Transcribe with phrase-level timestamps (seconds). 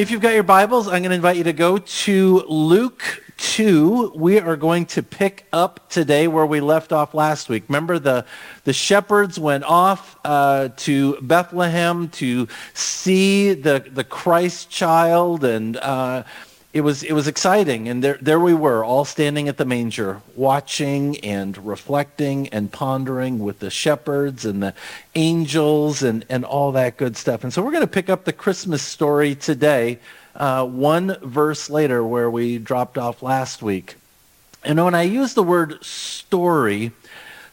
[0.00, 4.12] If you've got your Bibles, I'm going to invite you to go to Luke 2.
[4.16, 7.64] We are going to pick up today where we left off last week.
[7.68, 8.24] Remember, the,
[8.64, 15.76] the shepherds went off uh, to Bethlehem to see the, the Christ child and.
[15.76, 16.22] Uh,
[16.72, 17.88] it was it was exciting.
[17.88, 23.40] And there there we were all standing at the manger watching and reflecting and pondering
[23.40, 24.74] with the shepherds and the
[25.14, 27.42] angels and and all that good stuff.
[27.42, 29.98] And so we're going to pick up the christmas story today
[30.36, 33.96] uh, one verse later where we dropped off last week.
[34.62, 36.92] And when i use the word story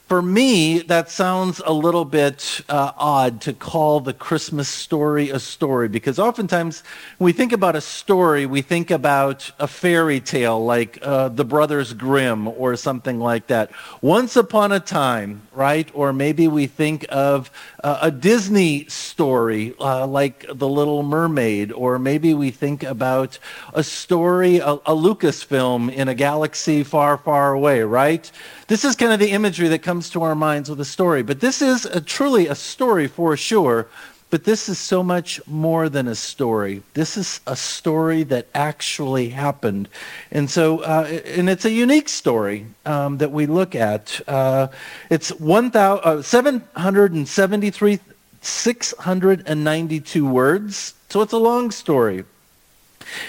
[0.08, 5.40] for me, that sounds a little bit uh, odd to call the Christmas story a
[5.40, 6.82] story because oftentimes
[7.18, 11.44] when we think about a story, we think about a fairy tale like uh, The
[11.44, 13.70] Brothers Grimm or something like that.
[14.02, 15.92] Once upon a time, right?
[15.94, 17.52] Or maybe we think of
[17.84, 23.40] uh, a Disney story uh, like The Little Mermaid, or maybe we think about
[23.74, 28.32] a story, a, a Lucasfilm in a galaxy far, far away, right?
[28.68, 31.24] This is kind of the imagery that comes to our minds with a story.
[31.24, 33.88] But this is a, truly a story for sure.
[34.30, 36.84] But this is so much more than a story.
[36.94, 39.88] This is a story that actually happened.
[40.32, 44.20] And so, uh, and it's a unique story um, that we look at.
[44.28, 44.68] Uh,
[45.10, 48.00] it's 1, 000, uh, 773,
[48.42, 50.94] 692 words.
[51.10, 52.26] So it's a long story.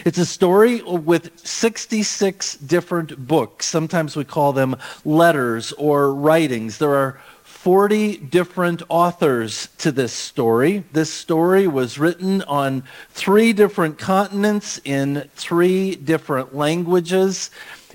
[0.04, 3.66] It's a story with 66 different books.
[3.66, 6.78] Sometimes we call them letters or writings.
[6.78, 10.84] There are 40 different authors to this story.
[10.92, 17.50] This story was written on three different continents in three different languages.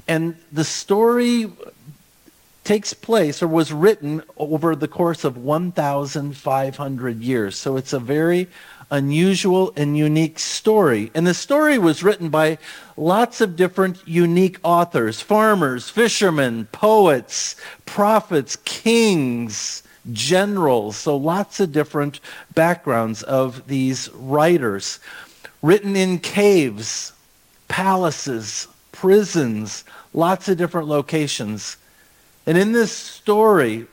[0.07, 1.49] And the story
[2.63, 7.55] takes place or was written over the course of 1,500 years.
[7.57, 8.47] So it's a very
[8.91, 11.11] unusual and unique story.
[11.13, 12.57] And the story was written by
[12.97, 20.97] lots of different unique authors, farmers, fishermen, poets, prophets, kings, generals.
[20.97, 22.19] So lots of different
[22.53, 24.99] backgrounds of these writers.
[25.61, 27.13] Written in caves,
[27.67, 31.77] palaces, prisons, lots of different locations.
[32.45, 33.87] And in this story,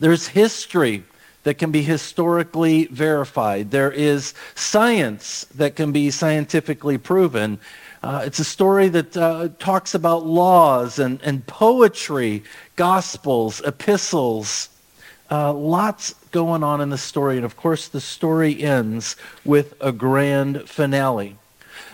[0.00, 1.04] there's history
[1.42, 3.70] that can be historically verified.
[3.70, 7.58] There is science that can be scientifically proven.
[8.02, 12.44] Uh, it's a story that uh, talks about laws and, and poetry,
[12.76, 14.68] gospels, epistles,
[15.30, 17.36] uh, lots going on in the story.
[17.36, 21.36] And of course, the story ends with a grand finale.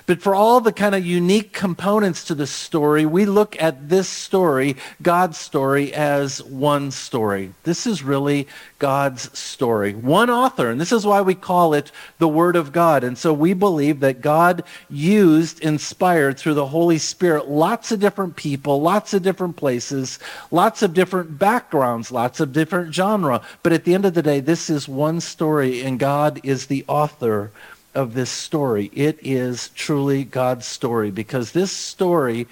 [0.06, 4.06] But for all the kind of unique components to the story, we look at this
[4.06, 7.54] story, God's story, as one story.
[7.62, 8.46] This is really
[8.78, 9.94] God's story.
[9.94, 13.02] One author, and this is why we call it the Word of God.
[13.02, 18.36] And so we believe that God used, inspired through the Holy Spirit, lots of different
[18.36, 20.18] people, lots of different places,
[20.50, 23.40] lots of different backgrounds, lots of different genre.
[23.62, 26.84] But at the end of the day, this is one story, and God is the
[26.88, 27.52] author
[27.94, 28.90] of this story.
[28.94, 32.46] It is truly God's story because this story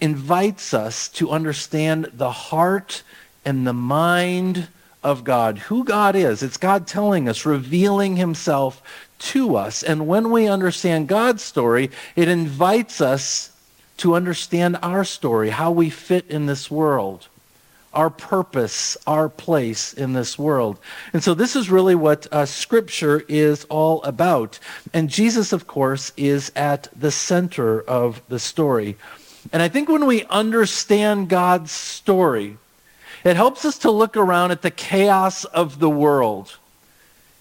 [0.00, 3.02] invites us to understand the heart
[3.44, 4.68] and the mind
[5.02, 6.42] of God, who God is.
[6.42, 8.82] It's God telling us, revealing himself
[9.18, 9.82] to us.
[9.82, 13.50] And when we understand God's story, it invites us
[13.98, 17.28] to understand our story, how we fit in this world
[17.94, 20.78] our purpose, our place in this world.
[21.12, 24.58] And so this is really what uh, Scripture is all about.
[24.92, 28.96] And Jesus, of course, is at the center of the story.
[29.52, 32.56] And I think when we understand God's story,
[33.24, 36.56] it helps us to look around at the chaos of the world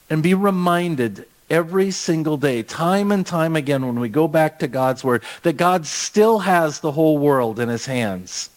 [0.10, 4.68] and be reminded every single day, time and time again, when we go back to
[4.68, 8.50] God's Word, that God still has the whole world in his hands.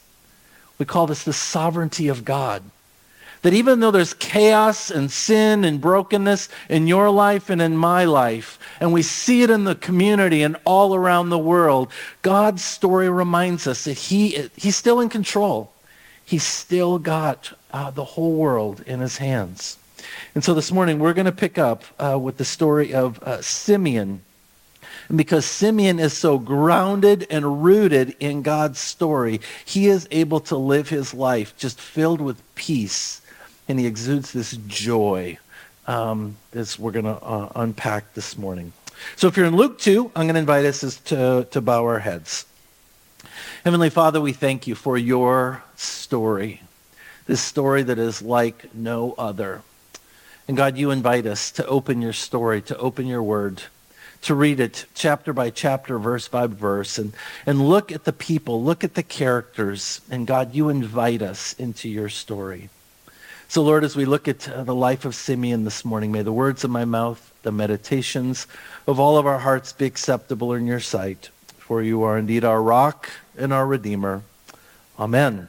[0.78, 2.62] We call this the sovereignty of God.
[3.42, 8.04] That even though there's chaos and sin and brokenness in your life and in my
[8.04, 11.92] life, and we see it in the community and all around the world,
[12.22, 15.72] God's story reminds us that he, he's still in control.
[16.24, 19.78] He's still got uh, the whole world in his hands.
[20.34, 23.40] And so this morning we're going to pick up uh, with the story of uh,
[23.42, 24.22] Simeon
[25.08, 30.56] and because Simeon is so grounded and rooted in God's story, he is able to
[30.56, 33.20] live his life just filled with peace.
[33.68, 35.38] And he exudes this joy
[35.86, 38.72] um, as we're going to uh, unpack this morning.
[39.16, 41.98] So if you're in Luke 2, I'm going to invite us to, to bow our
[41.98, 42.46] heads.
[43.64, 46.62] Heavenly Father, we thank you for your story,
[47.26, 49.62] this story that is like no other.
[50.48, 53.62] And God, you invite us to open your story, to open your word
[54.22, 57.12] to read it chapter by chapter, verse by verse, and,
[57.44, 61.88] and look at the people, look at the characters, and God, you invite us into
[61.88, 62.68] your story.
[63.48, 66.32] So, Lord, as we look at uh, the life of Simeon this morning, may the
[66.32, 68.46] words of my mouth, the meditations
[68.86, 72.60] of all of our hearts be acceptable in your sight, for you are indeed our
[72.60, 73.08] rock
[73.38, 74.22] and our Redeemer.
[74.98, 75.48] Amen.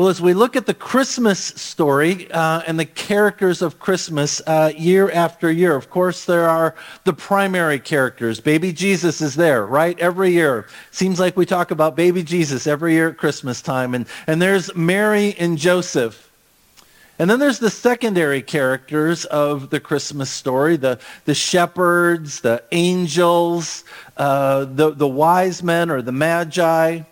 [0.00, 4.72] Well, as we look at the Christmas story uh, and the characters of Christmas uh,
[4.74, 6.74] year after year, of course, there are
[7.04, 8.40] the primary characters.
[8.40, 9.98] Baby Jesus is there, right?
[9.98, 10.66] Every year.
[10.90, 13.94] Seems like we talk about baby Jesus every year at Christmas time.
[13.94, 16.30] And, and there's Mary and Joseph.
[17.18, 23.84] And then there's the secondary characters of the Christmas story, the, the shepherds, the angels,
[24.16, 27.02] uh, the, the wise men or the magi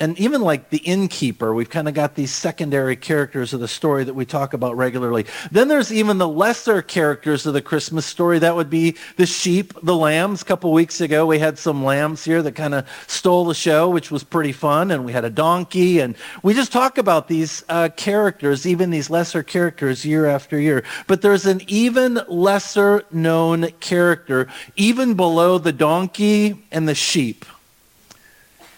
[0.00, 4.02] and even like the innkeeper, we've kind of got these secondary characters of the story
[4.02, 5.24] that we talk about regularly.
[5.52, 8.40] Then there's even the lesser characters of the Christmas story.
[8.40, 10.42] That would be the sheep, the lambs.
[10.42, 13.88] A couple weeks ago, we had some lambs here that kind of stole the show,
[13.88, 14.90] which was pretty fun.
[14.90, 16.00] And we had a donkey.
[16.00, 20.82] And we just talk about these uh, characters, even these lesser characters, year after year.
[21.06, 27.44] But there's an even lesser known character, even below the donkey and the sheep.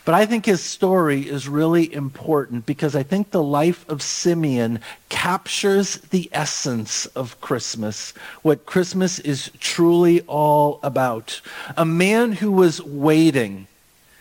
[0.06, 4.78] But I think his story is really important because I think the life of Simeon
[5.08, 8.12] captures the essence of Christmas,
[8.42, 11.40] what Christmas is truly all about.
[11.76, 13.66] A man who was waiting,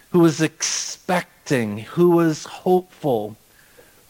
[0.10, 3.38] who was expecting, who was hopeful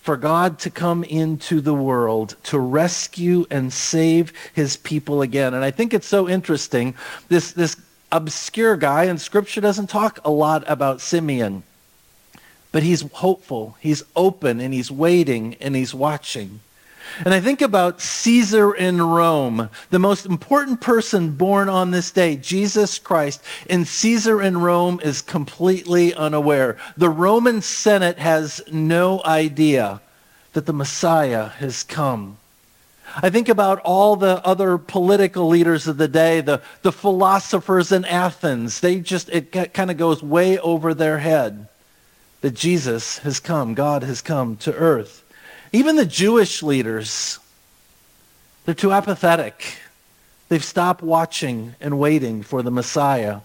[0.02, 5.54] for God to come into the world to rescue and save his people again.
[5.54, 6.94] And I think it's so interesting.
[7.28, 7.76] This, this
[8.16, 11.64] obscure guy, and Scripture doesn't talk a lot about Simeon.
[12.72, 16.60] But he's hopeful, he's open, and he's waiting, and he's watching.
[17.24, 22.36] And I think about Caesar in Rome, the most important person born on this day,
[22.36, 23.42] Jesus Christ.
[23.70, 26.78] And Caesar in Rome is completely unaware.
[26.98, 30.02] The Roman Senate has no idea
[30.54, 32.38] that the Messiah has come.
[33.22, 38.04] I think about all the other political leaders of the day, the, the philosophers in
[38.06, 38.80] Athens.
[38.80, 41.68] They just, it kind of goes way over their head
[42.42, 45.24] that Jesus has come, God has come to earth.
[45.72, 47.40] Even the Jewish leaders,
[48.66, 49.78] they're too apathetic.
[50.50, 53.40] They've stopped watching and waiting for the Messiah.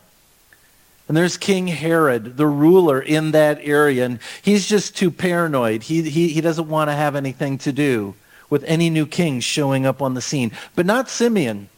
[1.09, 5.83] And there's King Herod, the ruler in that area, and he's just too paranoid.
[5.83, 8.15] He, he, he doesn't want to have anything to do
[8.50, 10.52] with any new king showing up on the scene.
[10.75, 11.69] But not Simeon.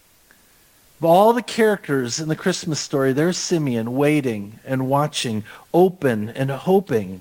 [0.98, 6.50] Of all the characters in the Christmas story, there's Simeon waiting and watching, open and
[6.50, 7.20] hoping.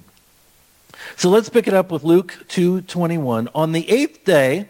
[1.15, 3.50] So let's pick it up with Luke 2:21.
[3.56, 4.68] On the 8th day,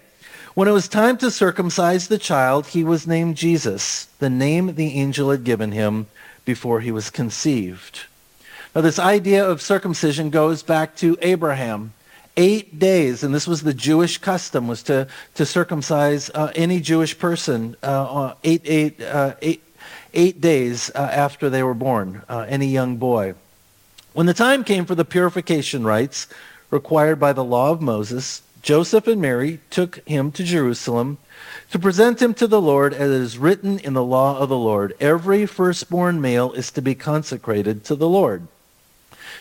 [0.54, 4.94] when it was time to circumcise the child, he was named Jesus, the name the
[5.00, 6.08] angel had given him
[6.46, 8.02] before he was conceived.
[8.74, 11.94] Now this idea of circumcision goes back to Abraham
[12.38, 17.18] eight days, and this was the Jewish custom, was to, to circumcise uh, any Jewish
[17.18, 19.64] person uh, eight, eight, uh, eight,
[20.14, 23.36] eight days uh, after they were born, uh, any young boy.
[24.14, 26.28] When the time came for the purification rites
[26.70, 31.18] required by the law of Moses, Joseph and Mary took him to Jerusalem
[31.72, 34.94] to present him to the Lord as is written in the law of the Lord.
[35.00, 38.48] Every firstborn male is to be consecrated to the Lord.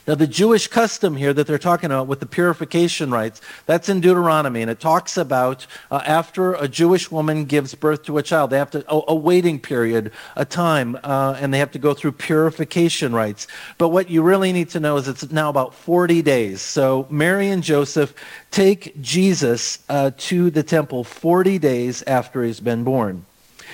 [0.07, 4.00] Now, the Jewish custom here that they're talking about with the purification rites, that's in
[4.00, 8.50] Deuteronomy, and it talks about uh, after a Jewish woman gives birth to a child,
[8.50, 11.95] they have to, a, a waiting period, a time, uh, and they have to go
[11.95, 13.47] through purification rites.
[13.78, 16.61] But what you really need to know is it's now about 40 days.
[16.61, 18.14] So Mary and Joseph
[18.50, 23.26] take Jesus uh, to the temple 40 days after he's been born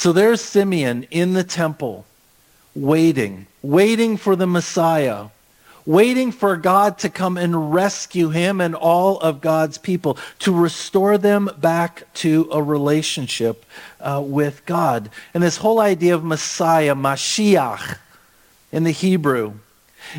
[0.00, 2.06] So there's Simeon in the temple,
[2.74, 5.26] waiting, waiting for the Messiah,
[5.84, 11.18] waiting for God to come and rescue him and all of God's people, to restore
[11.18, 13.66] them back to a relationship
[14.00, 15.10] uh, with God.
[15.34, 17.98] And this whole idea of Messiah, Mashiach,
[18.72, 19.52] in the Hebrew,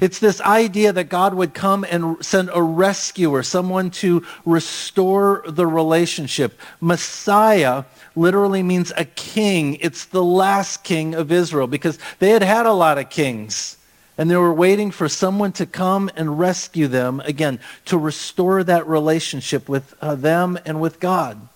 [0.01, 5.67] It's this idea that God would come and send a rescuer, someone to restore the
[5.67, 6.59] relationship.
[6.79, 7.83] Messiah
[8.15, 9.75] literally means a king.
[9.75, 13.77] It's the last king of Israel because they had had a lot of kings.
[14.17, 18.87] And they were waiting for someone to come and rescue them, again, to restore that
[18.87, 21.47] relationship with uh, them and with God.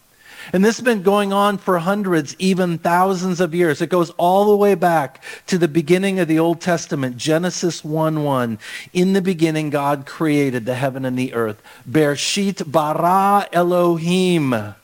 [0.54, 3.82] And this has been going on for hundreds, even thousands of years.
[3.82, 8.60] It goes all the way back to the beginning of the Old Testament, Genesis 1-1.
[8.94, 11.62] In the beginning, God created the heaven and the earth.
[11.90, 14.76] Bershit bara Elohim.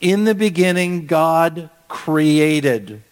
[0.00, 3.02] In the beginning, God created.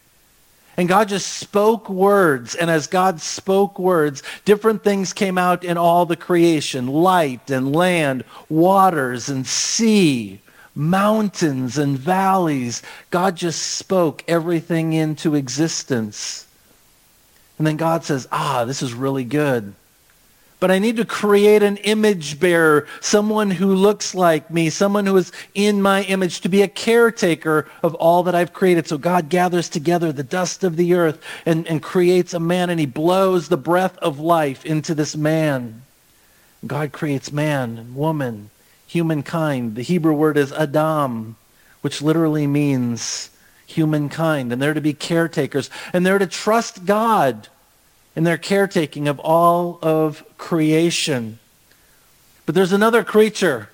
[0.76, 2.54] And God just spoke words.
[2.54, 7.74] And as God spoke words, different things came out in all the creation light and
[7.74, 10.40] land, waters and sea
[10.76, 12.83] mountains and valleys.
[13.11, 16.47] God just spoke everything into existence.
[17.59, 19.75] And then God says, ah, this is really good.
[20.59, 25.16] But I need to create an image bearer, someone who looks like me, someone who
[25.16, 28.87] is in my image, to be a caretaker of all that I've created.
[28.87, 32.80] So God gathers together the dust of the earth and, and creates a man, and
[32.80, 35.83] he blows the breath of life into this man.
[36.66, 38.50] God creates man and woman
[38.96, 39.74] humankind.
[39.74, 41.36] The Hebrew word is Adam,
[41.82, 43.28] which literally means
[43.66, 44.50] humankind.
[44.50, 45.68] And they're to be caretakers.
[45.92, 47.48] And they're to trust God
[48.16, 51.38] in their caretaking of all of creation.
[52.46, 53.68] But there's another creature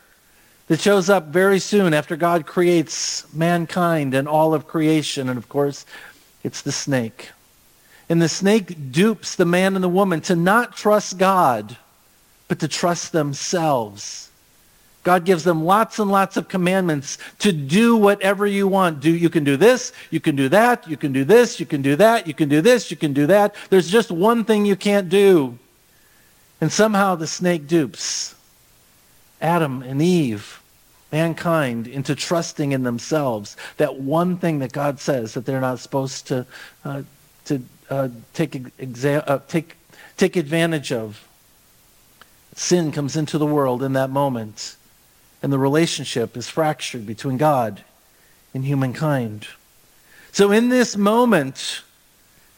[0.67, 5.29] that shows up very soon after God creates mankind and all of creation.
[5.29, 5.87] And of course,
[6.43, 7.31] it's the snake.
[8.09, 11.77] And the snake dupes the man and the woman to not trust God,
[12.49, 14.31] but to trust themselves.
[15.03, 19.01] God gives them lots and lots of commandments to do whatever you want.
[19.01, 21.83] Do you can do this, you can do that, you can do this, you can
[21.83, 23.55] do that, you can do this, you can do that.
[23.71, 25.59] There's just one thing you can't do.
[26.61, 28.37] And somehow the snake dupes
[29.41, 30.63] Adam and Eve,
[31.11, 33.57] mankind, into trusting in themselves.
[33.79, 36.47] That one thing that God says that they're not supposed to,
[36.85, 37.03] uh,
[37.47, 39.75] to uh, take, exa- uh, take,
[40.17, 41.27] take advantage of.
[42.55, 44.77] Sin comes into the world in that moment
[45.43, 47.83] and the relationship is fractured between God
[48.55, 49.49] and humankind.
[50.31, 51.83] So in this moment,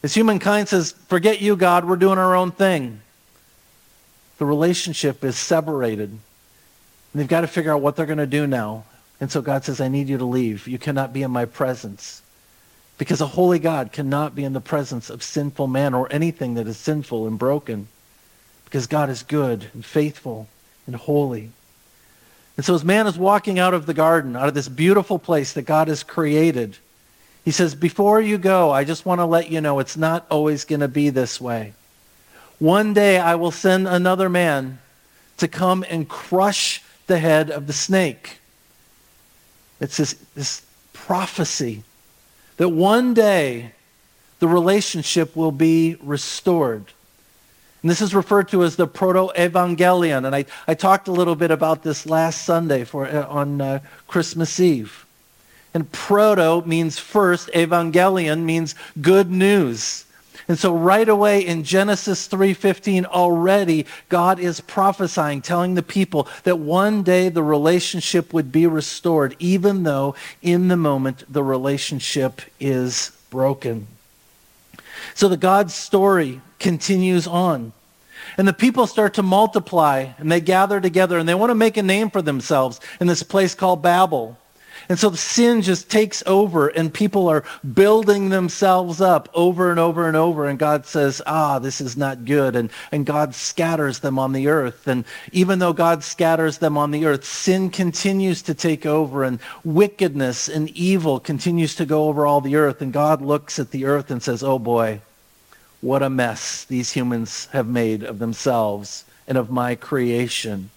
[0.03, 3.01] as humankind says, forget you, God, we're doing our own thing,
[4.39, 6.11] the relationship is separated.
[6.11, 6.21] And
[7.15, 8.85] they've got to figure out what they're going to do now.
[9.21, 10.67] And so God says, I need you to leave.
[10.67, 12.21] You cannot be in my presence.
[12.99, 16.67] Because a holy God cannot be in the presence of sinful man or anything that
[16.67, 17.89] is sinful and broken.
[18.65, 20.49] Because God is good and faithful
[20.87, 21.51] and holy.
[22.57, 25.53] And so as man is walking out of the garden, out of this beautiful place
[25.55, 26.79] that God has created,
[27.45, 30.65] he says, before you go, I just want to let you know it's not always
[30.65, 31.75] going to be this way.
[32.59, 34.79] One day I will send another man
[35.39, 38.39] to come and crush the head of the snake.
[39.81, 41.83] It's this, this prophecy
[42.57, 43.73] that one day
[44.39, 46.87] the relationship will be restored.
[47.85, 50.25] And this is referred to as the proto-evangelion.
[50.25, 53.81] And I, I talked a little bit about this last Sunday for, uh, on uh,
[54.07, 55.05] Christmas Eve.
[55.75, 60.07] And proto means first, evangelion means good news.
[60.49, 66.59] And so right away in Genesis 3:15 already God is prophesying telling the people that
[66.59, 73.13] one day the relationship would be restored even though in the moment the relationship is
[73.29, 73.89] broken.
[75.15, 77.75] So the God's story continues on.
[78.39, 81.77] And the people start to multiply and they gather together and they want to make
[81.77, 84.39] a name for themselves in this place called Babel.
[84.89, 87.45] And so sin just takes over and people are
[87.75, 90.47] building themselves up over and over and over.
[90.47, 92.57] And God says, ah, this is not good.
[92.57, 94.89] And, and God scatters them on the earth.
[94.89, 99.39] And even though God scatters them on the earth, sin continues to take over and
[99.65, 102.81] wickedness and evil continues to go over all the earth.
[102.81, 105.03] And God looks at the earth and says, oh boy,
[105.85, 110.71] what a mess these humans have made of themselves and of my creation.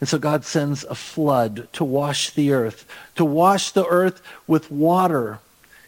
[0.00, 4.72] And so God sends a flood to wash the earth, to wash the earth with
[4.72, 5.38] water.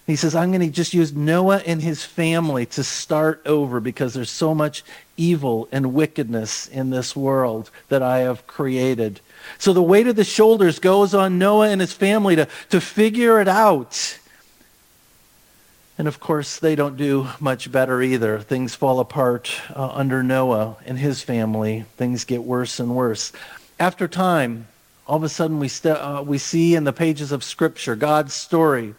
[0.07, 4.15] He says, I'm going to just use Noah and his family to start over because
[4.15, 4.85] there's so much
[5.17, 9.21] evil and wickedness in this world that I have created.
[9.59, 13.41] So the weight of the shoulders goes on Noah and his family to, to figure
[13.41, 14.21] it out.
[15.99, 18.39] And of course, they don't do much better either.
[18.41, 21.87] Things fall apart uh, under Noah and his family.
[21.97, 23.33] Things get worse and worse.
[23.81, 24.67] After time,
[25.07, 28.35] all of a sudden we, st- uh, we see in the pages of Scripture God's
[28.35, 28.95] story.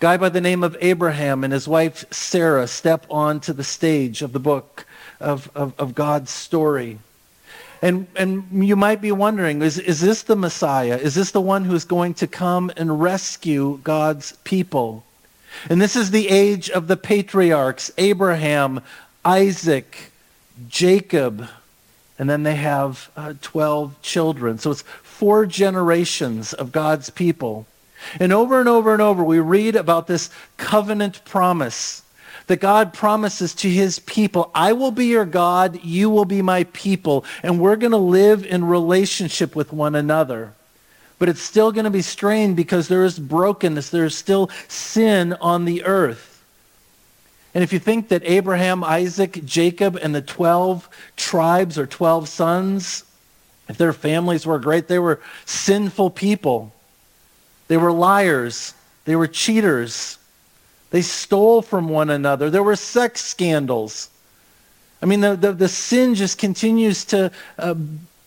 [0.00, 4.32] Guy by the name of Abraham and his wife Sarah step onto the stage of
[4.32, 4.84] the book
[5.20, 6.98] of, of, of God's story.
[7.80, 10.98] And, and you might be wondering, is, is this the Messiah?
[10.98, 15.04] Is this the one who's going to come and rescue God's people?
[15.68, 18.80] And this is the age of the patriarchs, Abraham,
[19.24, 20.12] Isaac,
[20.68, 21.48] Jacob,
[22.18, 24.58] and then they have uh, 12 children.
[24.58, 27.66] So it's four generations of God's people.
[28.18, 32.02] And over and over and over, we read about this covenant promise
[32.48, 36.64] that God promises to his people, I will be your God, you will be my
[36.64, 40.52] people, and we're going to live in relationship with one another.
[41.22, 45.34] But it's still going to be strained because there is brokenness, there is still sin
[45.34, 46.42] on the earth.
[47.54, 53.04] And if you think that Abraham, Isaac, Jacob, and the 12 tribes or 12 sons,
[53.68, 56.72] if their families were great, they were sinful people.
[57.68, 58.74] They were liars.
[59.04, 60.18] They were cheaters.
[60.90, 62.50] They stole from one another.
[62.50, 64.10] There were sex scandals.
[65.00, 67.76] I mean, the, the, the sin just continues to uh,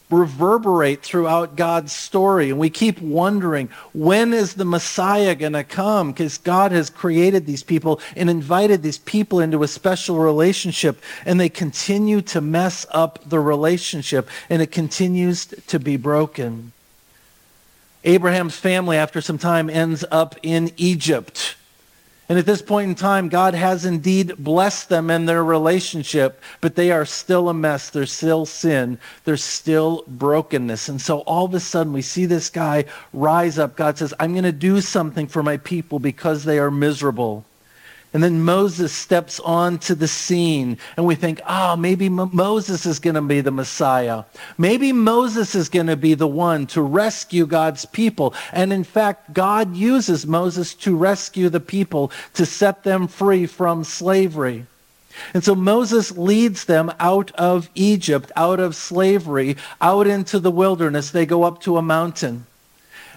[0.09, 2.49] reverberate throughout God's story.
[2.49, 6.11] And we keep wondering, when is the Messiah going to come?
[6.11, 11.01] Because God has created these people and invited these people into a special relationship.
[11.25, 14.29] And they continue to mess up the relationship.
[14.49, 16.71] And it continues to be broken.
[18.03, 21.55] Abraham's family, after some time, ends up in Egypt.
[22.27, 26.75] And at this point in time, God has indeed blessed them in their relationship, but
[26.75, 27.91] they are still a mess.
[27.91, 28.97] There's still sin.
[29.25, 30.89] There's still brokenness.
[30.89, 33.75] And so all of a sudden, we see this guy rise up.
[33.75, 37.45] God says, I'm going to do something for my people because they are miserable.
[38.15, 43.15] And then Moses steps onto the scene, and we think, oh, maybe Moses is going
[43.15, 44.23] to be the Messiah.
[44.57, 48.33] Maybe Moses is going to be the one to rescue God's people.
[48.53, 53.83] And in fact, God uses Moses to rescue the people, to set them free from
[53.83, 54.65] slavery.
[55.33, 61.11] And so Moses leads them out of Egypt, out of slavery, out into the wilderness.
[61.11, 62.45] They go up to a mountain.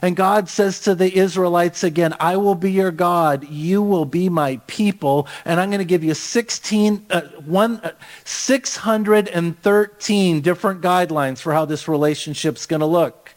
[0.00, 3.48] And God says to the Israelites again, I will be your God.
[3.48, 5.26] You will be my people.
[5.44, 7.90] And I'm going to give you 16, uh, one, uh,
[8.24, 13.34] 613 different guidelines for how this relationship's going to look.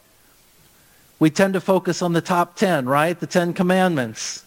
[1.18, 3.18] We tend to focus on the top 10, right?
[3.18, 4.44] The 10 commandments.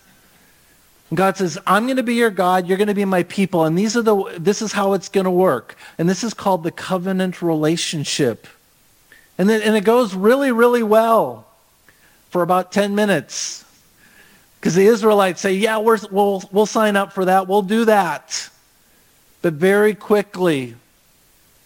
[1.09, 2.67] And God says, I'm going to be your God.
[2.67, 3.65] You're going to be my people.
[3.65, 5.75] And these are the, this is how it's going to work.
[5.97, 8.47] And this is called the covenant relationship.
[9.37, 11.44] And, then, and it goes really, really well
[12.35, 13.63] for about 10 minutes.
[14.59, 17.47] Because the Israelites say, yeah, we will we'll sign up for that.
[17.47, 18.49] We'll do that.
[19.41, 20.75] But very quickly,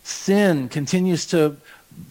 [0.03, 1.57] sin continues to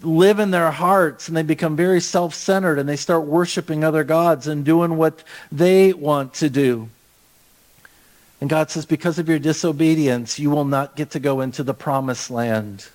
[0.03, 4.49] live in their hearts and they become very self-centered and they start worshiping other gods
[4.49, 6.89] and doing what they want to do.
[8.41, 11.75] And God says, because of your disobedience, you will not get to go into the
[11.75, 12.89] promised land.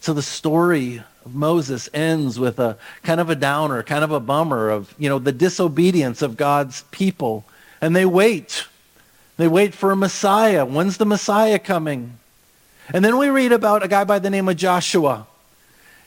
[0.00, 4.68] So the story Moses ends with a kind of a downer, kind of a bummer
[4.70, 7.44] of, you know, the disobedience of God's people.
[7.80, 8.66] And they wait.
[9.36, 10.66] They wait for a Messiah.
[10.66, 12.18] When's the Messiah coming?
[12.92, 15.27] And then we read about a guy by the name of Joshua.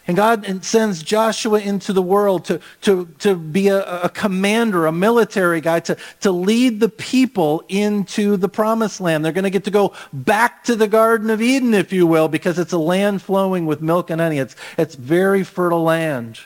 [0.08, 4.92] And God sends Joshua into the world to, to, to be a, a, commander, a
[4.92, 9.24] military guy, to, to lead the people into the promised land.
[9.24, 12.28] They're going to get to go back to the Garden of Eden, if you will,
[12.28, 14.40] because it's a land flowing with milk and honey.
[14.40, 16.40] It's, it's very fertile land.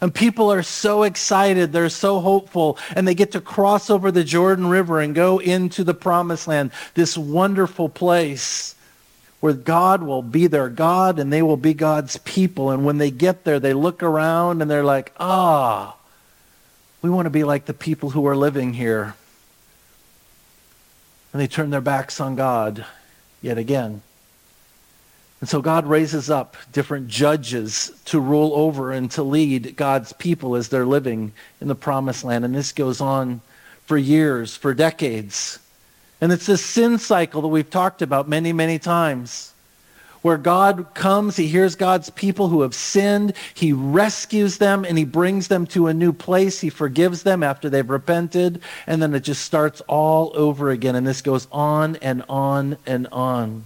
[0.00, 1.72] And people are so excited.
[1.72, 2.78] They're so hopeful.
[2.94, 6.70] And they get to cross over the Jordan River and go into the promised land,
[6.94, 8.75] this wonderful place
[9.40, 12.70] where God will be their God and they will be God's people.
[12.70, 15.96] And when they get there, they look around and they're like, ah,
[17.02, 19.14] we want to be like the people who are living here.
[21.32, 22.84] And they turn their backs on God
[23.42, 24.02] yet again.
[25.40, 30.56] And so God raises up different judges to rule over and to lead God's people
[30.56, 32.44] as they're living in the promised land.
[32.44, 33.42] And this goes on
[33.84, 35.58] for years, for decades.
[36.20, 39.52] And it's this sin cycle that we've talked about many, many times.
[40.22, 45.04] Where God comes, he hears God's people who have sinned, he rescues them, and he
[45.04, 46.60] brings them to a new place.
[46.60, 50.96] He forgives them after they've repented, and then it just starts all over again.
[50.96, 53.64] And this goes on and on and on.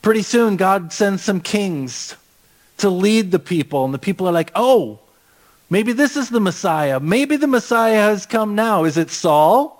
[0.00, 2.16] Pretty soon, God sends some kings
[2.78, 4.98] to lead the people, and the people are like, oh,
[5.68, 7.00] maybe this is the Messiah.
[7.00, 8.84] Maybe the Messiah has come now.
[8.84, 9.79] Is it Saul?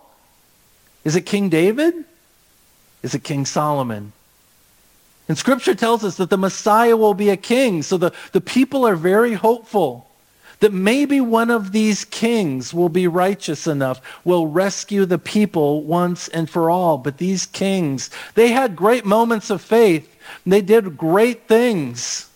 [1.05, 1.95] Is it King David?
[3.03, 4.13] Is it King Solomon?
[5.29, 7.83] And Scripture tells us that the Messiah will be a king.
[7.83, 10.07] So the, the people are very hopeful.
[10.61, 16.29] that maybe one of these kings will be righteous enough, will rescue the people once
[16.29, 16.99] and for all.
[16.99, 20.17] But these kings, they had great moments of faith.
[20.47, 22.31] They did great things.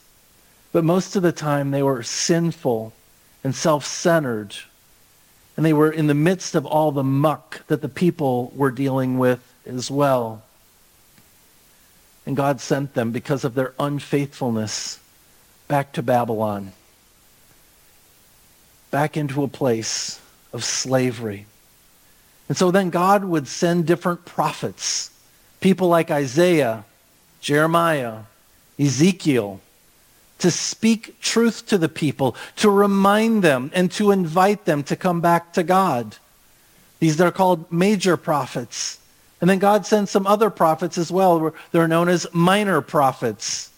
[0.73, 2.93] But most of the time they were sinful
[3.45, 4.57] and self-centered.
[5.57, 9.19] And they were in the midst of all the muck that the people were dealing
[9.19, 10.43] with as well.
[12.27, 14.99] And God sent them because of their unfaithfulness
[15.69, 16.73] back to Babylon
[18.95, 20.21] back into a place
[20.53, 21.47] of slavery.
[22.49, 25.11] And so then God would send different prophets,
[25.61, 26.85] people like Isaiah,
[27.41, 28.19] Jeremiah,
[28.79, 29.61] Ezekiel,
[30.39, 35.21] to speak truth to the people, to remind them and to invite them to come
[35.21, 36.17] back to God.
[37.01, 38.99] These are called major prophets.
[39.41, 41.55] And then God sends some other prophets as well.
[41.73, 43.71] They're known as minor prophets.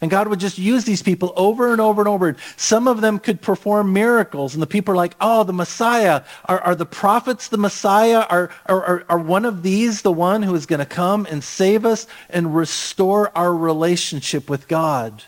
[0.00, 2.36] And God would just use these people over and over and over.
[2.56, 4.52] Some of them could perform miracles.
[4.54, 6.22] And the people are like, oh, the Messiah.
[6.44, 8.26] Are, are the prophets the Messiah?
[8.28, 11.86] Are, are, are one of these the one who is going to come and save
[11.86, 15.24] us and restore our relationship with God?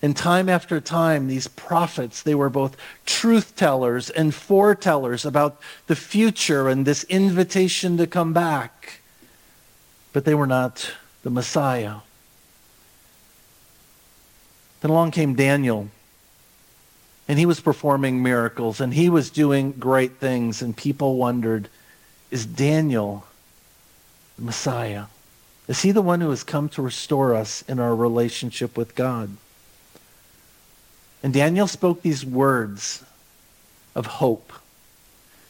[0.00, 5.96] And time after time, these prophets, they were both truth tellers and foretellers about the
[5.96, 9.00] future and this invitation to come back.
[10.12, 10.92] But they were not
[11.24, 11.96] the Messiah.
[14.80, 15.88] Then along came Daniel.
[17.26, 20.62] And he was performing miracles and he was doing great things.
[20.62, 21.68] And people wondered,
[22.30, 23.26] is Daniel
[24.38, 25.06] the Messiah?
[25.66, 29.36] Is he the one who has come to restore us in our relationship with God?
[31.22, 33.04] And Daniel spoke these words
[33.94, 34.52] of hope.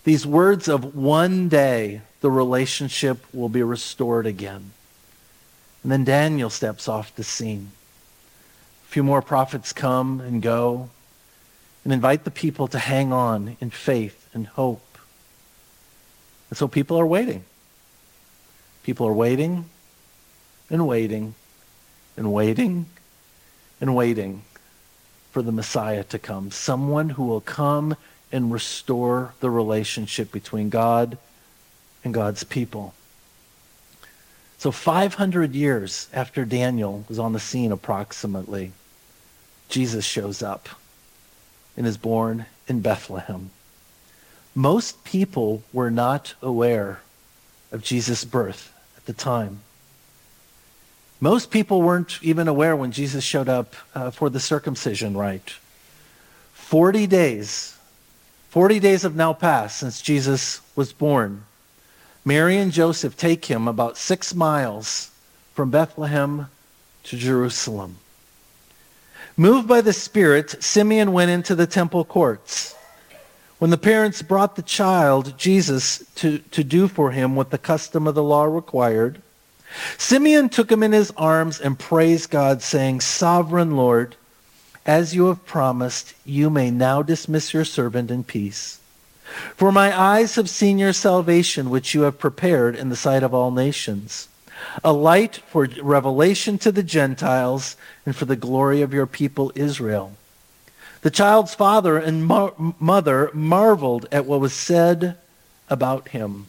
[0.04, 4.70] These words of one day the relationship will be restored again.
[5.82, 7.70] And then Daniel steps off the scene.
[8.86, 10.88] A few more prophets come and go
[11.84, 14.98] and invite the people to hang on in faith and hope.
[16.50, 17.44] And so people are waiting.
[18.82, 19.66] People are waiting
[20.70, 21.34] and waiting
[22.16, 22.86] and waiting
[23.80, 24.42] and waiting
[25.38, 26.50] for the Messiah to come.
[26.50, 27.94] Someone who will come
[28.32, 31.16] and restore the relationship between God
[32.02, 32.92] and God's people.
[34.58, 38.72] So 500 years after Daniel was on the scene approximately,
[39.68, 40.68] Jesus shows up
[41.76, 43.50] and is born in Bethlehem.
[44.56, 46.98] Most people were not aware
[47.70, 49.60] of Jesus' birth at the time.
[51.20, 55.54] Most people weren't even aware when Jesus showed up uh, for the circumcision rite.
[56.54, 57.76] 40 days,
[58.50, 61.44] 40 days have now passed since Jesus was born.
[62.24, 65.10] Mary and Joseph take him about six miles
[65.54, 66.48] from Bethlehem
[67.04, 67.96] to Jerusalem.
[69.36, 72.76] Moved by the Spirit, Simeon went into the temple courts.
[73.58, 78.06] When the parents brought the child, Jesus, to, to do for him what the custom
[78.06, 79.20] of the law required,
[79.96, 84.16] Simeon took him in his arms and praised God, saying, Sovereign Lord,
[84.86, 88.80] as you have promised, you may now dismiss your servant in peace.
[89.54, 93.34] For my eyes have seen your salvation, which you have prepared in the sight of
[93.34, 94.28] all nations
[94.82, 100.16] a light for revelation to the Gentiles and for the glory of your people Israel.
[101.02, 105.16] The child's father and mo- mother marveled at what was said
[105.68, 106.46] about him.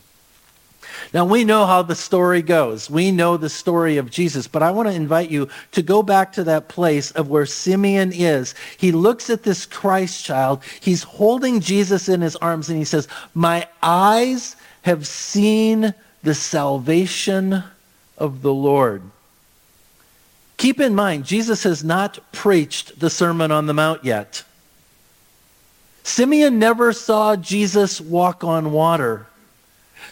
[1.14, 2.90] Now we know how the story goes.
[2.90, 6.34] We know the story of Jesus, but I want to invite you to go back
[6.34, 8.56] to that place of where Simeon is.
[8.78, 10.64] He looks at this Christ child.
[10.80, 17.64] He's holding Jesus in his arms and he says, my eyes have seen the salvation
[18.18, 19.02] of the Lord.
[20.58, 24.44] Keep in mind, Jesus has not preached the Sermon on the Mount yet.
[26.04, 29.28] Simeon never saw Jesus walk on water.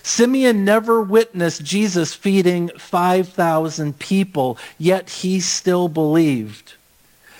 [0.07, 6.75] Simeon never witnessed Jesus feeding 5,000 people, yet he still believed.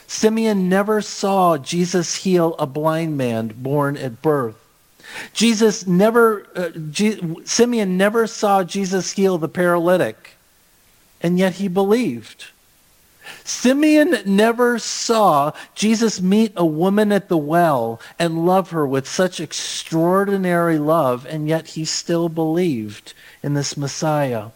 [0.05, 4.57] Simeon never saw Jesus heal a blind man born at birth.
[5.31, 6.71] Jesus never, uh,
[7.45, 10.31] Simeon never saw Jesus heal the paralytic
[11.21, 12.47] and yet he believed.
[13.43, 19.39] Simeon never saw Jesus meet a woman at the well and love her with such
[19.39, 23.13] extraordinary love, and yet he still believed
[23.43, 24.47] in this Messiah.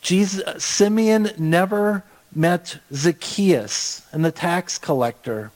[0.00, 5.50] Jesus, Simeon never met Zacchaeus and the tax collector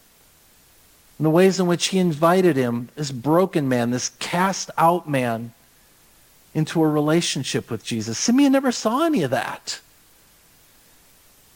[1.23, 5.53] and the ways in which he invited him, this broken man, this cast out man,
[6.53, 8.19] into a relationship with Jesus.
[8.19, 9.79] Simeon never saw any of that.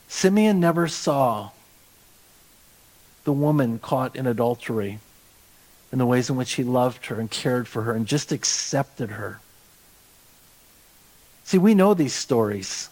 [0.08, 1.50] Simeon never saw
[3.24, 5.00] the woman caught in adultery.
[5.92, 9.10] and the ways in which he loved her and cared for her and just accepted
[9.10, 9.40] her.
[11.44, 12.88] See, we know these stories.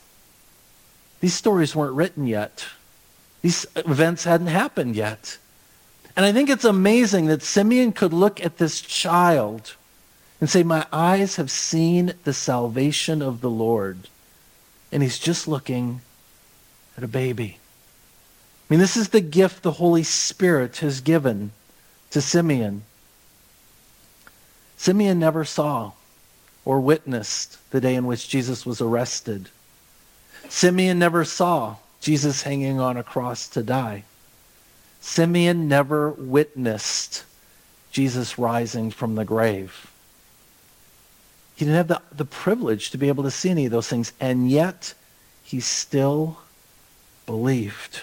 [1.21, 2.67] These stories weren't written yet.
[3.43, 5.39] These events hadn't happened yet.
[6.17, 9.75] And I think it's amazing that Simeon could look at this child
[10.41, 14.09] and say, My eyes have seen the salvation of the Lord.
[14.93, 16.01] And he's just looking
[16.97, 17.59] at a baby.
[17.59, 21.53] I mean, this is the gift the Holy Spirit has given
[22.11, 22.83] to Simeon.
[24.77, 25.93] Simeon never saw
[26.65, 29.51] or witnessed the day in which Jesus was arrested.
[30.49, 34.05] Simeon never saw Jesus hanging on a cross to die.
[35.01, 37.25] Simeon never witnessed
[37.93, 39.91] Jesus rising from the grave.
[41.55, 44.13] He didn't have the, the privilege to be able to see any of those things,
[44.19, 44.95] and yet
[45.43, 46.39] he still
[47.27, 48.03] believed.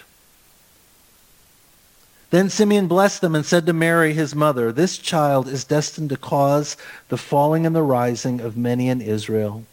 [2.32, 6.16] Then Simeon blessed them and said to Mary, his mother, This child is destined to
[6.16, 9.64] cause the falling and the rising of many in Israel,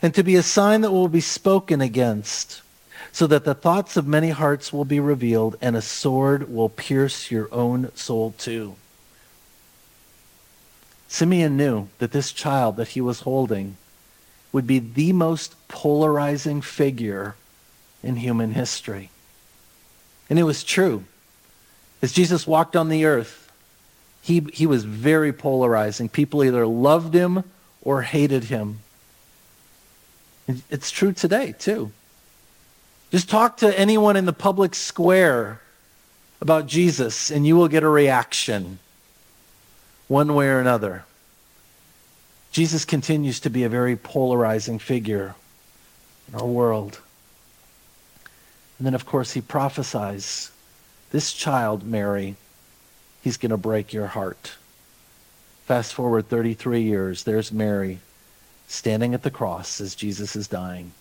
[0.00, 2.62] and to be a sign that will be spoken against,
[3.10, 7.32] so that the thoughts of many hearts will be revealed, and a sword will pierce
[7.32, 8.76] your own soul too.
[11.08, 13.76] Simeon knew that this child that he was holding
[14.52, 17.34] would be the most polarizing figure
[18.04, 19.10] in human history.
[20.30, 21.04] And it was true.
[22.02, 23.50] As Jesus walked on the earth,
[24.22, 26.08] he, he was very polarizing.
[26.08, 27.44] People either loved him
[27.82, 28.80] or hated him.
[30.70, 31.92] It's true today, too.
[33.10, 35.60] Just talk to anyone in the public square
[36.40, 38.78] about Jesus, and you will get a reaction
[40.08, 41.04] one way or another.
[42.52, 45.34] Jesus continues to be a very polarizing figure
[46.28, 47.00] in our world.
[48.78, 50.50] And then, of course, he prophesies
[51.10, 52.36] this child, Mary,
[53.22, 54.54] he's going to break your heart.
[55.64, 58.00] Fast forward 33 years, there's Mary
[58.66, 60.92] standing at the cross as Jesus is dying.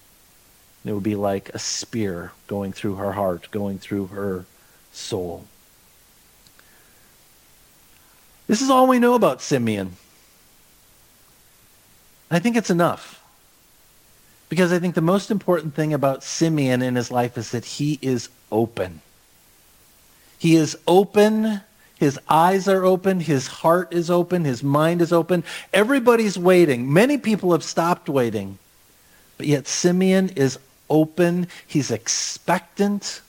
[0.84, 4.46] And it would be like a spear going through her heart, going through her
[4.92, 5.46] soul.
[8.48, 9.94] This is all we know about Simeon.
[12.30, 13.23] I think it's enough.
[14.54, 17.98] Because I think the most important thing about Simeon in his life is that he
[18.04, 19.02] is open.
[20.38, 21.62] He is open.
[21.96, 23.20] His eyes are open.
[23.20, 24.46] His heart is open.
[24.46, 25.44] His mind is open.
[25.74, 26.94] Everybody's waiting.
[26.94, 28.60] Many people have stopped waiting.
[29.39, 31.48] But yet Simeon is open.
[31.66, 33.22] He's expectant.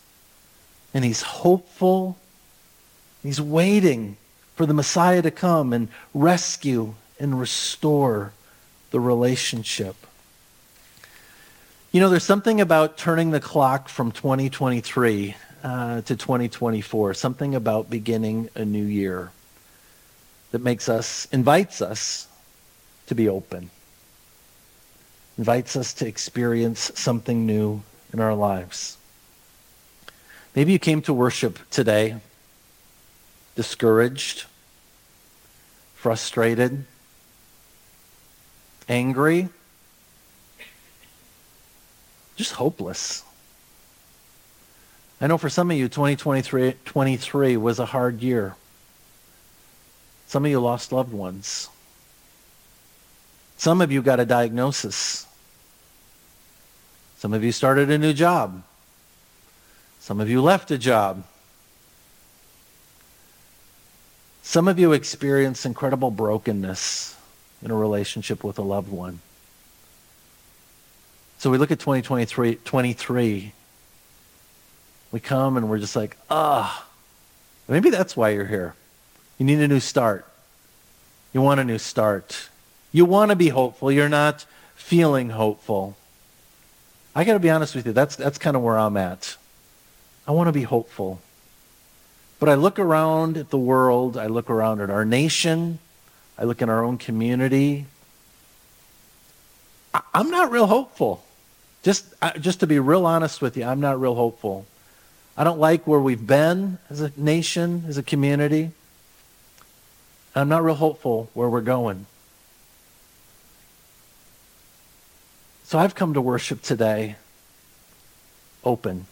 [0.93, 2.19] And he's hopeful.
[3.23, 4.19] He's waiting
[4.57, 8.35] for the Messiah to come and rescue and restore
[8.91, 9.97] the relationship.
[11.95, 17.89] You know, there's something about turning the clock from 2023 uh, to 2024, something about
[17.89, 19.31] beginning a new year
[20.51, 22.27] that makes us, invites us
[23.07, 23.71] to be open,
[25.39, 27.81] invites us to experience something new
[28.13, 28.97] in our lives.
[30.57, 32.17] Maybe you came to worship today
[33.55, 34.47] discouraged,
[35.95, 36.87] frustrated,
[38.89, 39.49] angry,
[42.37, 43.23] just hopeless.
[45.21, 48.57] I know for some of you, 2023 23 was a hard year.
[50.27, 51.69] Some of you lost loved ones.
[53.57, 55.27] Some of you got a diagnosis.
[57.19, 58.63] Some of you started a new job.
[60.01, 61.25] Some of you left a job.
[64.43, 67.17] Some of you experienced incredible brokenness
[67.63, 69.21] in a relationship with a loved one.
[71.45, 73.53] So we look at 2023 23
[75.13, 76.87] we come and we're just like, ah,
[77.69, 78.75] maybe that's why you're here.
[79.37, 80.27] You need a new start.
[81.35, 82.49] You want a new start.
[82.93, 83.93] You want to be hopeful.
[83.93, 85.99] You're not feeling hopeful.
[87.15, 87.93] I got to be honest with you.
[87.93, 89.37] That's, that's kind of where I'm at.
[90.27, 91.21] I want to be hopeful.
[92.41, 94.17] But I look around at the world.
[94.17, 95.79] I look around at our nation.
[96.39, 97.85] I look in our own community.
[100.15, 101.23] I'm not real hopeful.
[101.85, 104.65] Just, uh, just to be real honest with you, I'm not real hopeful.
[105.37, 108.71] I don't like where we've been as a nation, as a community.
[110.35, 112.07] I'm not real hopeful where we're going.
[115.65, 117.17] So I've come to worship today
[118.65, 119.07] open.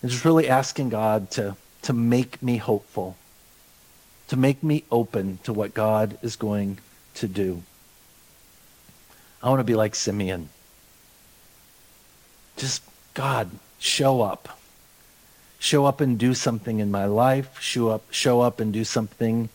[0.00, 3.18] And just really asking God to, to make me hopeful,
[4.28, 6.78] to make me open to what God is going
[7.16, 7.62] to do.
[9.42, 10.48] I want to be like Simeon.
[12.56, 12.82] Just,
[13.14, 14.58] God, show up.
[15.58, 17.60] Show up and do something in my life.
[17.60, 19.48] Show up, show up and do something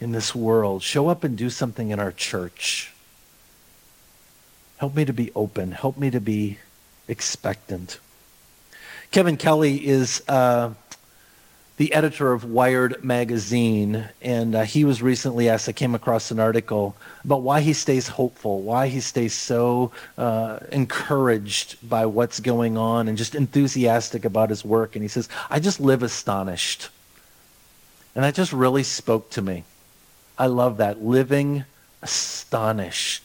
[0.00, 0.82] in this world.
[0.82, 2.92] Show up and do something in our church.
[4.76, 5.72] Help me to be open.
[5.72, 6.58] Help me to be
[7.08, 7.98] expectant.
[9.10, 10.70] Kevin Kelly is uh,
[11.78, 15.68] the editor of Wired magazine, and uh, he was recently asked.
[15.68, 20.58] I came across an article about why he stays hopeful, why he stays so uh,
[20.70, 24.94] encouraged by what's going on, and just enthusiastic about his work.
[24.94, 26.90] And he says, "I just live astonished,"
[28.14, 29.64] and that just really spoke to me.
[30.38, 31.64] I love that living
[32.02, 33.22] astonished,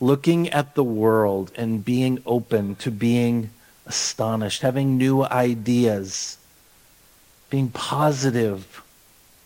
[0.00, 3.50] looking at the world and being open to being
[3.86, 6.38] astonished, having new ideas,
[7.50, 8.82] being positive,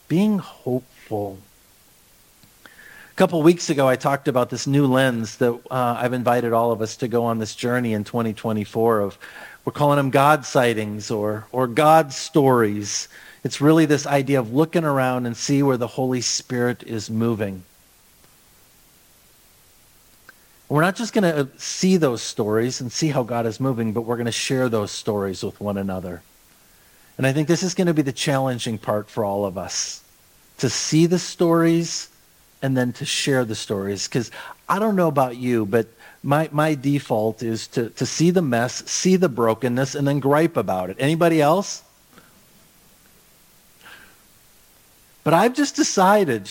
[0.08, 1.38] being hopeful.
[2.64, 6.72] A couple weeks ago, I talked about this new lens that uh, I've invited all
[6.72, 9.18] of us to go on this journey in 2024 of,
[9.64, 13.08] we're calling them God sightings or, or God stories.
[13.44, 17.62] It's really this idea of looking around and see where the Holy Spirit is moving.
[20.70, 24.02] We're not just going to see those stories and see how God is moving, but
[24.02, 26.22] we're going to share those stories with one another.
[27.20, 30.02] And I think this is going to be the challenging part for all of us
[30.56, 32.08] to see the stories
[32.62, 34.08] and then to share the stories.
[34.08, 34.30] Because
[34.70, 35.88] I don't know about you, but
[36.22, 40.56] my, my default is to, to see the mess, see the brokenness, and then gripe
[40.56, 40.96] about it.
[40.98, 41.82] Anybody else?
[45.22, 46.48] But I've just decided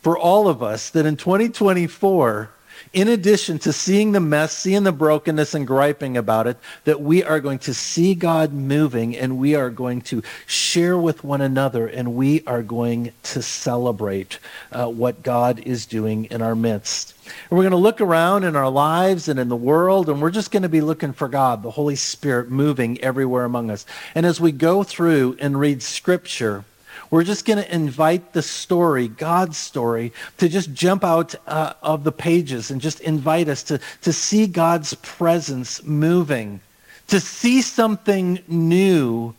[0.00, 2.50] for all of us that in 2024,
[2.92, 7.22] in addition to seeing the mess, seeing the brokenness and griping about it, that we
[7.22, 11.86] are going to see God moving and we are going to share with one another
[11.86, 14.38] and we are going to celebrate
[14.72, 17.14] uh, what God is doing in our midst.
[17.50, 20.30] And we're going to look around in our lives and in the world and we're
[20.30, 23.84] just going to be looking for God, the Holy Spirit moving everywhere among us.
[24.14, 26.64] And as we go through and read scripture,
[27.10, 32.04] we're just going to invite the story, God's story, to just jump out uh, of
[32.04, 36.60] the pages and just invite us to, to see God's presence moving,
[37.08, 39.34] to see something new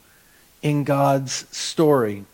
[0.62, 2.26] in God's story.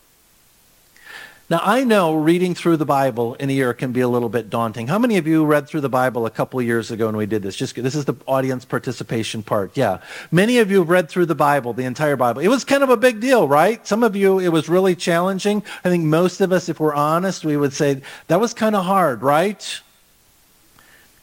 [1.48, 4.50] Now, I know reading through the Bible in a year can be a little bit
[4.50, 4.88] daunting.
[4.88, 7.42] How many of you read through the Bible a couple years ago when we did
[7.42, 7.54] this?
[7.54, 9.76] Just This is the audience participation part.
[9.76, 10.00] Yeah.
[10.32, 12.40] Many of you read through the Bible, the entire Bible.
[12.40, 13.86] It was kind of a big deal, right?
[13.86, 15.62] Some of you, it was really challenging.
[15.84, 18.84] I think most of us, if we're honest, we would say that was kind of
[18.84, 19.80] hard, right?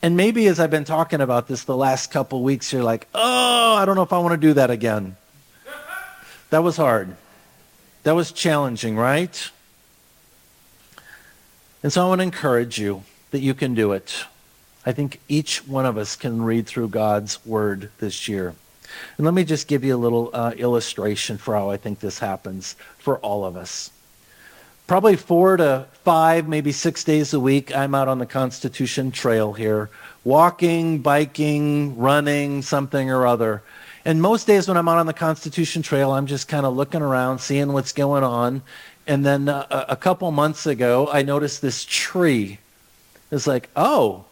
[0.02, 3.76] And maybe as I've been talking about this the last couple weeks, you're like, oh,
[3.76, 5.18] I don't know if I want to do that again.
[6.50, 7.14] That was hard.
[8.04, 9.50] That was challenging, right?
[11.84, 14.24] And so I want to encourage you that you can do it.
[14.86, 18.56] I think each one of us can read through God's word this year.
[19.18, 22.20] And let me just give you a little uh, illustration for how I think this
[22.20, 23.92] happens for all of us.
[24.88, 29.54] Probably four to five, maybe six days a week, I'm out on the Constitution Trail
[29.54, 29.90] here,
[30.24, 33.64] walking, biking, running, something or other.
[34.06, 37.02] And most days when I'm out on the Constitution Trail, I'm just kind of looking
[37.02, 38.62] around, seeing what's going on.
[39.06, 42.60] And then uh, a couple months ago, I noticed this tree.
[43.32, 44.26] It's like, oh,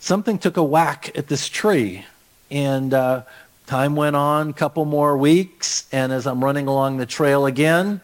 [0.00, 2.04] something took a whack at this tree.
[2.50, 3.22] And uh,
[3.66, 8.00] time went on, a couple more weeks, and as I'm running along the trail again,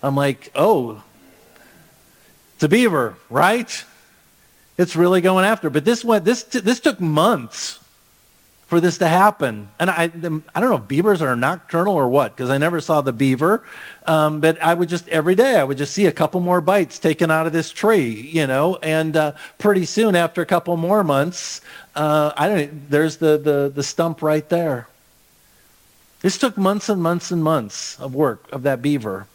[0.00, 1.02] I'm like, oh,
[2.54, 3.84] it's a beaver, right?
[4.78, 5.70] It's really going after.
[5.70, 7.80] But this went, this, this took months
[8.72, 9.68] for this to happen.
[9.78, 13.02] And I, I don't know if beavers are nocturnal or what, because I never saw
[13.02, 13.62] the beaver.
[14.06, 16.98] Um, but I would just, every day, I would just see a couple more bites
[16.98, 21.04] taken out of this tree, you know, and uh, pretty soon after a couple more
[21.04, 21.60] months,
[21.94, 24.88] uh, I don't there's the, the, the stump right there.
[26.22, 29.26] This took months and months and months of work of that beaver.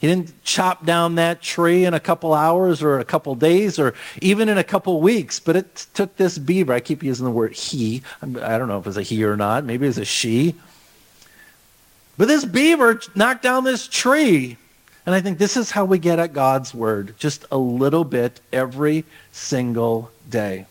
[0.00, 3.92] He didn't chop down that tree in a couple hours or a couple days or
[4.22, 6.72] even in a couple weeks, but it took this beaver.
[6.72, 8.02] I keep using the word he.
[8.22, 9.64] I don't know if it's a he or not.
[9.64, 10.54] Maybe it's a she.
[12.16, 14.56] But this beaver knocked down this tree.
[15.04, 18.40] And I think this is how we get at God's word, just a little bit
[18.52, 20.64] every single day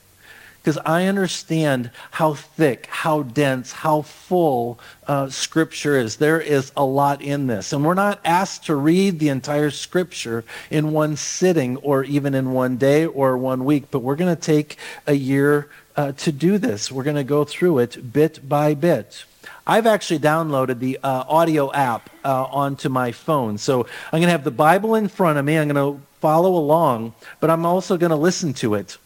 [0.62, 6.18] because I understand how thick, how dense, how full uh, Scripture is.
[6.18, 7.74] There is a lot in this.
[7.74, 12.51] And we're not asked to read the entire Scripture in one sitting or even in
[12.51, 16.57] one day or one week, but we're going to take a year uh, to do
[16.57, 16.91] this.
[16.91, 19.24] We're going to go through it bit by bit.
[19.66, 23.57] I've actually downloaded the uh, audio app uh, onto my phone.
[23.57, 25.57] So I'm going to have the Bible in front of me.
[25.57, 28.97] I'm going to follow along, but I'm also going to listen to it.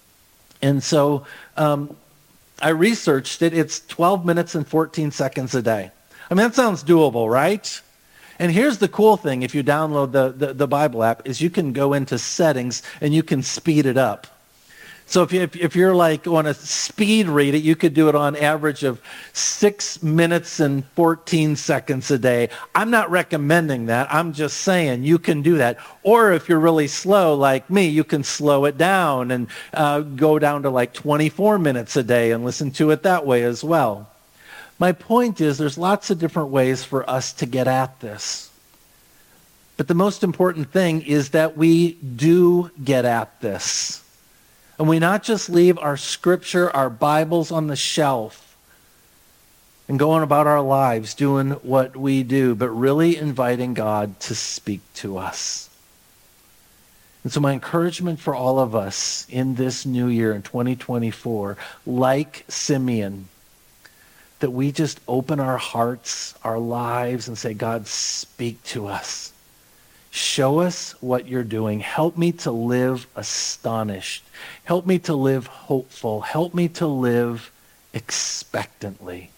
[0.61, 1.25] And so
[1.57, 1.95] um,
[2.61, 3.53] I researched it.
[3.53, 5.91] It's 12 minutes and 14 seconds a day.
[6.29, 7.81] I mean, that sounds doable, right?
[8.39, 11.49] And here's the cool thing if you download the, the, the, Bible app is you
[11.49, 14.27] can go into settings and you can speed it up.
[15.05, 18.15] So if, you, if, you're like on a speed read it, you could do it
[18.15, 19.01] on average of
[19.33, 22.49] six minutes and 14 seconds a day.
[22.73, 24.11] I'm not recommending that.
[24.13, 25.77] I'm just saying you can do that.
[26.03, 30.39] Or if you're really slow like me, you can slow it down and uh, go
[30.39, 34.09] down to like 24 minutes a day and listen to it that way as well.
[34.79, 38.49] My point is there's lots of different ways for us to get at this.
[39.77, 44.02] But the most important thing is that we do get at this.
[44.79, 48.57] And we not just leave our scripture, our Bibles on the shelf
[49.87, 54.81] and going about our lives doing what we do, but really inviting God to speak
[54.95, 55.69] to us.
[57.23, 62.45] And so my encouragement for all of us in this new year in 2024, like
[62.47, 63.27] Simeon,
[64.39, 69.32] that we just open our hearts, our lives, and say, God, speak to us.
[70.15, 71.79] Show us what you're doing.
[71.79, 74.23] Help me to live astonished.
[74.63, 76.21] Help me to live hopeful.
[76.21, 77.51] Help me to live
[77.95, 79.31] expectantly.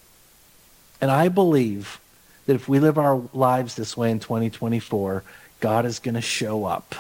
[1.00, 2.02] And I believe
[2.46, 5.24] that if we live our lives this way in 2024,
[5.62, 6.94] God is going to show up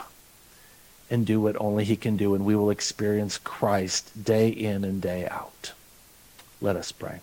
[1.09, 5.01] and do what only he can do, and we will experience Christ day in and
[5.01, 5.73] day out.
[6.61, 7.19] Let us pray.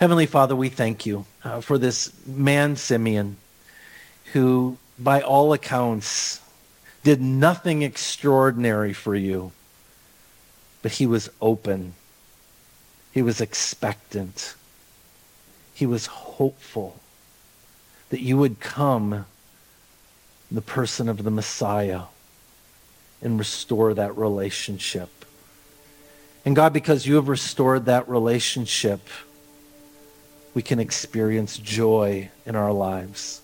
[0.00, 3.36] Heavenly Father, we thank you uh, for this man, Simeon,
[4.32, 6.40] who, by all accounts,
[7.02, 9.52] did nothing extraordinary for you,
[10.82, 11.94] but he was open.
[13.12, 14.54] He was expectant.
[15.74, 16.98] He was hopeful
[18.10, 19.26] that you would come
[20.50, 22.02] the person of the Messiah
[23.20, 25.10] and restore that relationship.
[26.44, 29.00] And God, because you have restored that relationship,
[30.54, 33.40] we can experience joy in our lives,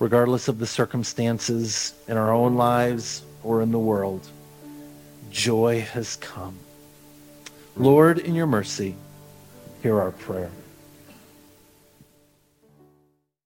[0.00, 4.26] regardless of the circumstances in our own lives or in the world.
[5.30, 6.58] Joy has come.
[7.76, 8.96] Lord, in your mercy,
[9.82, 10.50] hear our prayer.